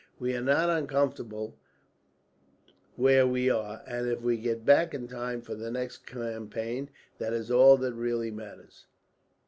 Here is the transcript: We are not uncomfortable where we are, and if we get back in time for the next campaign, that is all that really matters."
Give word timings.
We 0.17 0.35
are 0.35 0.41
not 0.41 0.67
uncomfortable 0.67 1.59
where 2.95 3.27
we 3.27 3.51
are, 3.51 3.83
and 3.85 4.07
if 4.09 4.19
we 4.19 4.37
get 4.37 4.65
back 4.65 4.95
in 4.95 5.07
time 5.07 5.43
for 5.43 5.53
the 5.53 5.69
next 5.69 6.07
campaign, 6.07 6.89
that 7.19 7.33
is 7.33 7.51
all 7.51 7.77
that 7.77 7.93
really 7.93 8.31
matters." 8.31 8.87